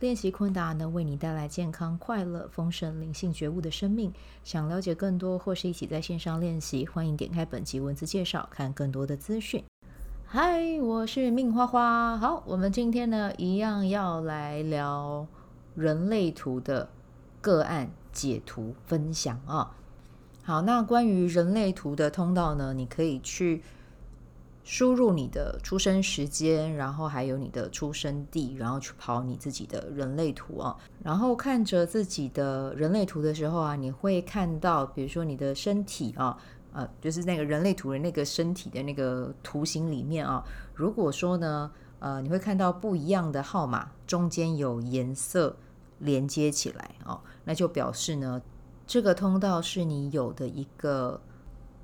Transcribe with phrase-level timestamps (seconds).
[0.00, 4.12] 练习昆达能为你带来健康、快乐、丰盛、灵性觉悟的生命。
[4.42, 9.64] 想了解更多或是一起在线上练习，欢迎点开本集文字介绍，看更多的资讯。
[10.26, 12.18] 嗨，我是命花花。
[12.18, 15.26] 好，我们今天呢，一样要来聊
[15.76, 16.88] 人类图的
[17.40, 19.76] 个案解图分享啊。
[20.42, 23.62] 好，那关于人类图的通道呢，你可以去。
[24.66, 30.74] 输入你的出生时间，然后还有你的出生地，然后去跑你自己的人类图啊。
[31.02, 36.38] 然后看着自己的人类图的时候啊，你会看到，比如说你的身体啊，
[36.72, 40.42] 呃，就是那个人类图的那个身体的那个图形里面啊，
[40.74, 45.54] 如果说呢，呃，你会看到不一样的号码中间有颜色
[45.98, 48.40] 连接起来啊，那就表示呢，
[48.86, 51.20] 这个通道是你有的一个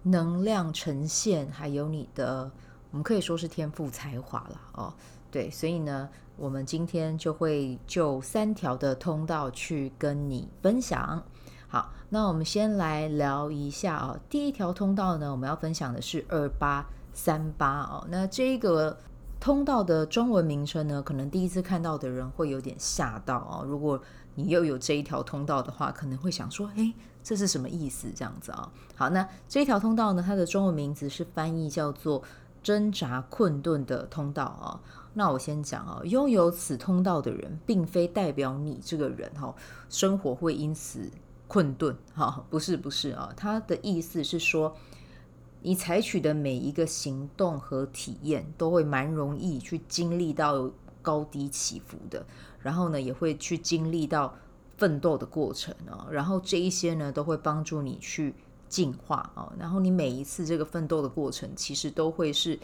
[0.05, 2.51] 能量呈现，还有你的。
[2.91, 4.93] 我们可以说是天赋才华了哦，
[5.31, 11.23] 对，所以呢，我们今天就会就三条的通道去跟你分享。
[11.69, 14.19] 好，那我们先来聊一下哦。
[14.29, 18.05] 第一条通道呢，我们要分享的是二八三八哦。
[18.11, 18.99] 那这个
[19.39, 23.65] 通道的中文名称呢，可能第一次看到的人会有点吓到哦。
[23.65, 24.03] 如果
[24.35, 28.09] 你又有这一条通道的话，可能会想说，诶，这是什么意思？
[28.13, 28.69] 这样子啊？
[28.97, 32.21] 好，那这一条通道呢，它的中文名字是翻译叫做。
[32.63, 34.81] 挣扎困顿的通道啊，
[35.15, 39.55] 那我先讲啊，拥有此通道的人，并非代表你这个人哈，
[39.89, 41.11] 生活会因此
[41.49, 44.77] 困顿哈，不是不是啊，他的意思是说，
[45.63, 52.27] 你采取的每一个行动和体验，都会蛮容易去经历到高低起伏的，
[52.61, 54.35] 然后呢，也会去经历到
[54.77, 58.35] 奋斗的过程啊，然后这一些呢，都会帮助你去。
[58.71, 62.57] 进化啊，然后你每一次这个奋斗的过程，其实都会是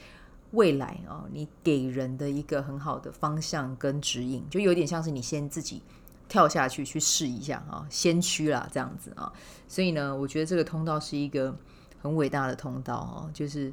[0.52, 5.82] 未来啊，你给人的一个很好的方向跟指引，就有点像是你先自己
[6.28, 9.32] 跳下去去试一下啊，先驱啦这样子啊。
[9.66, 11.52] 所以呢，我觉得这个通道是一个
[12.00, 13.72] 很伟大的通道啊，就是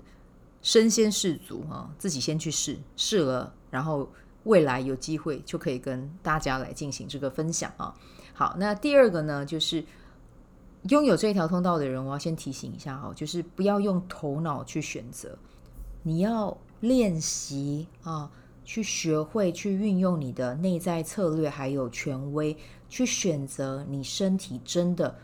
[0.64, 4.12] 身先士卒啊，自己先去试试了，然后
[4.46, 7.94] 未来有机会就可以跟大家来进行这个分享啊。
[8.34, 9.86] 好，那第二个呢，就是。
[10.90, 15.38] 拥有这条通道的人，我要先提醒一下哈，就是不要用头脑去选择，
[16.02, 18.30] 你要练习啊，
[18.66, 22.58] 去学会去运用你的内在策略还有权威，
[22.90, 25.16] 去选择你身体真的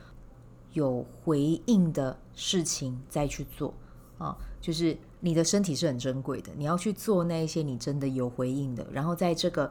[0.72, 3.74] 有回应的事情再去做
[4.18, 4.38] 啊。
[4.62, 9.70] 就是你的身体是很珍贵的，你要去做那一些你真的有回应的，然后在这个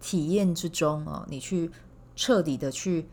[0.00, 1.70] 体验之中啊，你去
[2.14, 3.06] 彻底的去。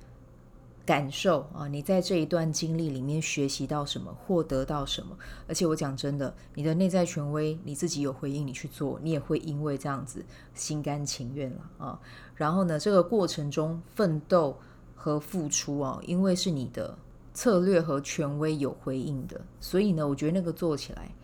[0.85, 5.17] 感受啊，你在这一段经历里面学习到什么，获得到什么？
[5.47, 11.99] 而且我讲真的，你的内在权威，你自己有回应，你去做，你也会因为这样子心甘情愿了啊。
[12.35, 14.59] 然后呢，这个过程中奋斗
[14.94, 16.97] 和付出啊，因为是你的
[17.33, 21.15] 策略和权威有回应的，所以呢，我觉得那个做起来，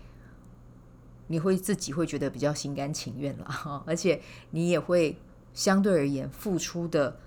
[1.28, 3.84] 你会自己会觉得比较心甘情愿了。
[3.86, 4.22] 而且
[4.52, 5.18] 你也会
[5.54, 7.20] 相对而言付出的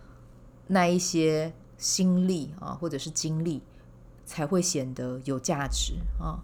[0.68, 1.52] 那一些。
[1.82, 3.60] 心力啊，或者是精力，
[4.24, 6.38] 才会显得有价值啊。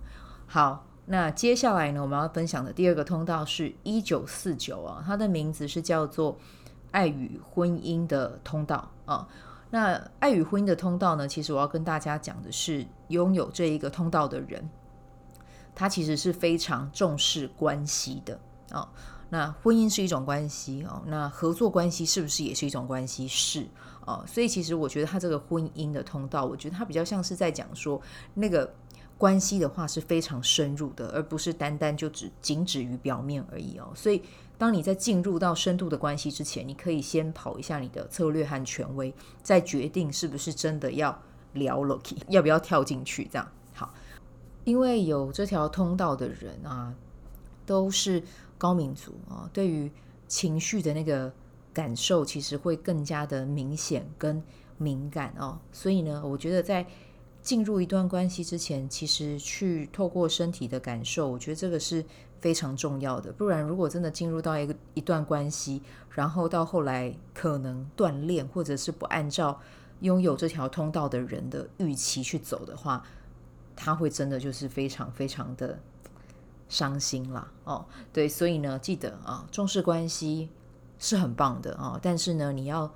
[0.47, 6.37] 好，那接下来呢，我们要分享的第二个通道是一九四九啊，它的名字是叫做
[6.91, 9.29] 爱与婚姻的通道啊。
[9.71, 14.69] 那爱与婚姻的通道呢，其实我要跟大家讲的是，拥有这一个通道的人，
[15.75, 18.41] 他其实是非常重视关系的
[18.73, 18.89] 啊。
[19.31, 23.29] 那婚姻是一种关系哦，那合作关系是不是也是一种关系？
[23.29, 23.67] 是
[24.07, 28.01] 哦，所以其实我觉得他这个婚姻的通道，我觉得他比较像是在讲说，
[28.33, 28.73] 那个
[29.19, 33.93] 关系的话是非常深入的，而不是单单就只仅止于表面而已哦。
[33.95, 34.23] 所以
[34.57, 41.21] 当你在进入到深度的关系之前，你可以先跑一下你的策略和权威，再决定是不是真的要
[41.53, 43.47] 聊了，要不要跳进去这样。
[43.75, 43.93] 好，
[44.65, 46.95] 因为有这条通道的人啊，
[47.67, 48.23] 都是。
[48.59, 49.91] 高敏族啊，对于
[50.27, 51.33] 情绪的那个
[51.73, 54.43] 感受，其实会更加的明显跟
[54.77, 55.59] 敏感哦。
[55.73, 56.85] 所以呢，我觉得在
[57.41, 62.05] 进入一段关系之前，其实去透过身体的感受，我觉得这个是
[62.41, 63.33] 非常重要的。
[63.33, 69.59] 不然，如果真的进入到一个一段关系，然后到后来可能断裂，或者是不按照
[70.01, 73.03] 拥有这条通道的人的预期去走的话，
[73.75, 75.79] 他会真的就是非常非常的
[76.69, 77.51] 伤心啦。
[77.65, 80.49] 哦，对，所以呢，记得啊，重视关系
[80.99, 82.93] 是很棒的啊，但是呢，你要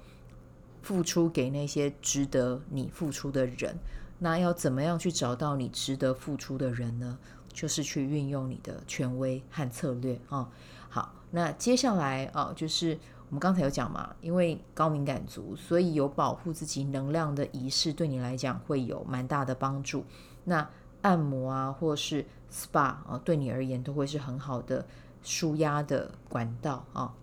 [0.82, 3.76] 付出给那些值得你付出的人。
[4.18, 7.18] 那要怎么样去找到你值得付出的人呢？
[7.52, 10.48] 就是去运用你的权威和策略啊。
[10.88, 12.98] 好，那接下来啊，就是
[13.28, 20.04] 我们刚才有讲嘛，因为高敏感族，所以有保护自己能量的仪式，对你来讲会有蛮大的帮助。
[20.44, 20.66] 那
[21.02, 24.86] 按摩啊，或是 SPA 啊，对你而言都会是很好的
[25.22, 27.14] 舒压的管道啊。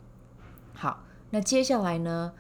[0.73, 2.31] 好，那接下来呢，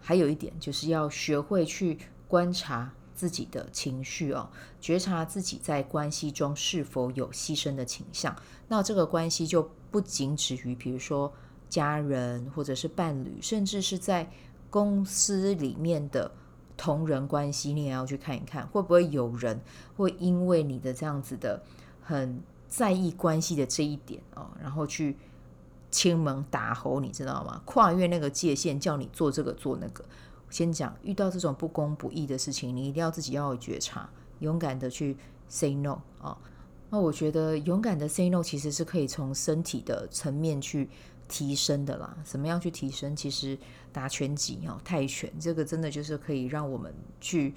[0.00, 1.98] 还有一点就是要学会去
[2.28, 2.92] 观察。
[3.16, 4.50] 自己的情绪哦，
[4.80, 8.34] 觉察自己在关系中是否有牺牲的倾向。
[8.66, 11.32] 那这个关系就不仅止于，比如说
[11.68, 14.28] 家人或者是伴侣，甚至是在
[14.68, 16.28] 公司里面的
[16.76, 19.60] 同人关系，你也要去看一看，会不会有人
[19.96, 21.62] 会因为你的这样子的
[22.02, 25.16] 很在意关系的这一点哦，然后去
[25.90, 27.62] 亲门打吼，你知道吗？
[27.64, 30.04] 跨越那个界限，叫你做这个做那个。
[30.50, 34.08] 先讲，遇到这种不公不义的事情，你一定要自己要有觉察，
[34.40, 35.16] 勇敢的去
[35.48, 36.38] say no 啊、哦。
[36.90, 40.88] 那我觉得勇敢的 say no 其实是可以从身体的层面去
[41.28, 42.16] 提升的啦。
[42.24, 43.14] 怎么样去提升？
[43.14, 43.58] 其实
[43.92, 47.54] 打拳击、哦，泰拳这个真的就是可以让我们去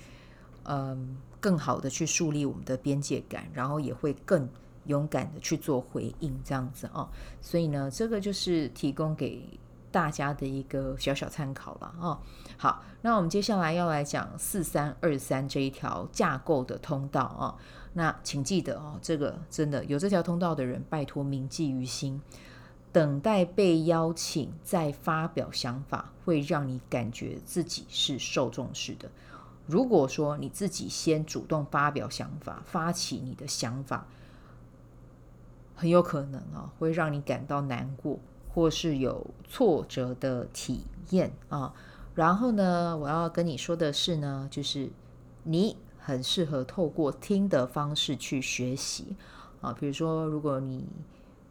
[0.63, 4.49] 嗯更好的去树立我们的边界感，然后也会更
[4.85, 7.09] 勇敢的去做回应这样子啊、哦。
[7.41, 9.59] 所以呢，这个就是提供给。
[9.89, 12.19] 大家的一个小小参考了啊。
[12.57, 17.55] 好，那我们接下来要来讲四三二三这一条架构的通道啊。
[17.93, 22.21] 那请记得哦，这个真的有这条通道的人，拜托铭记于心。
[22.91, 29.09] 等待被邀请再发表想法，会让你感觉自己是受重视的。
[29.65, 34.07] 如果说你自己先主动发表想法，发起你的想法，
[35.75, 38.19] 很有可能啊，会让你感到难过。
[38.49, 40.81] 或是有挫折的体
[41.11, 41.71] 验啊，
[42.15, 44.89] 然后呢，我要跟你说的是呢，就是
[45.43, 49.15] 你很适合透过听的方式去学习
[49.61, 49.71] 啊。
[49.79, 50.83] 比如说，如果你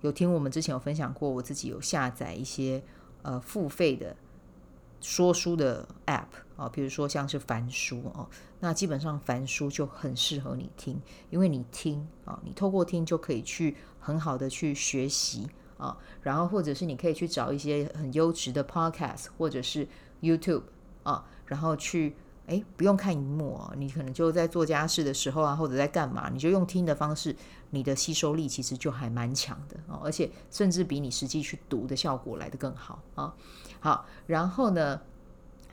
[0.06, 2.82] 有听我们之前有分享过，我自己有下载一些
[3.22, 4.16] 呃付费的
[5.00, 6.26] 说书的 App
[6.56, 8.28] 啊，比如说像是凡书哦，
[8.60, 11.00] 那基本上凡书就很适合你听，
[11.30, 15.48] 因为你听啊，你透过听就可以去很好的去学习。
[15.78, 19.86] 啊，然后或者是你可以去找一些很优质的 podcast，或者是
[20.22, 20.62] YouTube
[21.02, 27.34] 啊，然后去哎，不用看荧幕啊，你可能就在做家事的时候啊，或者在干嘛，你就用听的方式，
[27.70, 33.34] 你的吸收力其实就还蛮强的哦，而且甚至比你实际去读的效果来得更好啊。
[33.80, 35.00] 好，然后呢，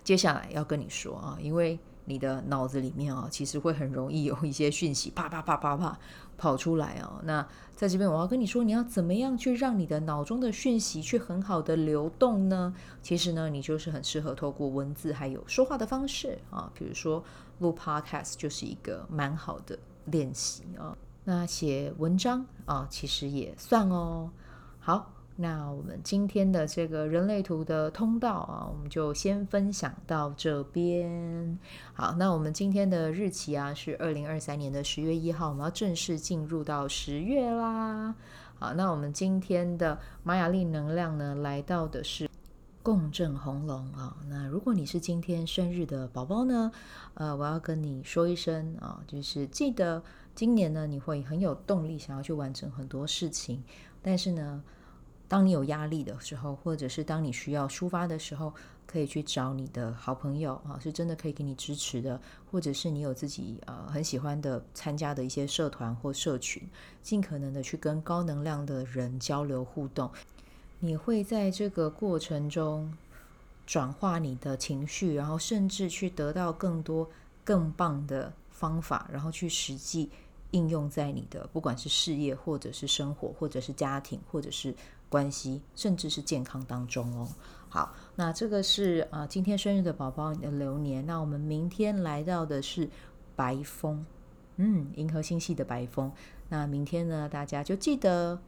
[0.04, 5.98] 接下来要跟你说啊，因为你的脑子里面啊，其实会很容易有一些讯息啪啪啪啪啪。
[6.36, 12.74] 跑出来哦，那在这边我要跟你说，你要怎么样去让你的脑中的讯息去很好的流动呢？
[13.04, 17.24] 其实呢，你就是很适合透过文字还有说话的方式啊，比如说
[17.60, 20.98] 录 Podcast 就是一个蛮好的练习啊。
[21.24, 24.32] 那写文章啊，其实也算哦。
[24.80, 25.13] 好。
[25.36, 31.58] 那我们今天的这个人类图的通道啊，我们就先分享到这边。
[31.94, 38.14] 好，那我们今天的日期啊是二零二三年的十月一号，我们要正式进入到十月啦。
[38.60, 42.30] 好，那我们今天的玛雅历能量呢，来到的是
[42.84, 44.16] 共振红龙啊。
[44.30, 46.72] 那如果你是今天生日的宝宝呢，
[47.16, 50.04] 呃，我要跟你说一声啊，就是记得
[50.36, 53.64] 今年呢，你会很有动力想要去完成很多事情，
[54.04, 54.64] 但是呢。
[55.34, 58.54] 当你有压力的时候，或者是当你需要抒发的时候，
[58.86, 62.22] 可以去找你的好朋友啊，是真的可以给你支持的，
[62.52, 66.62] 或者是你有自己呃很喜欢的参加的一些社团或社群，
[67.02, 70.08] 尽可能的去跟高能量的人交流互动，
[70.78, 72.96] 你会在这个过程中
[73.66, 77.10] 转化你的情绪，然后甚至去得到更多
[77.44, 80.12] 更棒的方法，然后去实际
[80.52, 84.76] 应用在你的不管是事业，或者是生活，或者是家庭，或者是。
[85.14, 87.30] 关系，甚至是健康当中哦。
[87.70, 91.06] 好，那这个是啊、呃，今天生日的宝宝的流年。
[91.06, 92.90] 那我们明天来到的是
[93.36, 94.04] 白风，
[94.56, 96.12] 嗯，银河星系的白风。
[96.50, 98.42] 那明天呢，大家就记得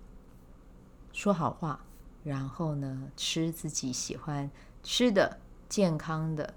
[1.13, 1.86] 说好话，
[2.24, 4.50] 然后呢，吃自己喜欢
[4.81, 5.38] 吃的
[5.69, 6.51] 健康的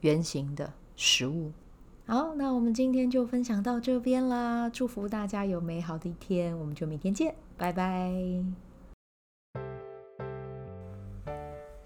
[0.00, 1.50] 圆形的食物。
[2.06, 4.68] 好，那我们今天就分享到这边啦。
[4.68, 8.69] 祝福大家有美好的一天，我们就明天见，拜拜。